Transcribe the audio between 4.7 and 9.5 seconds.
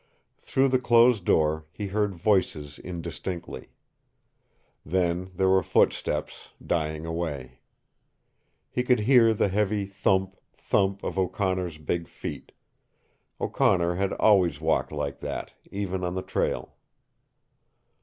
Then there were footsteps, dying away. He could hear the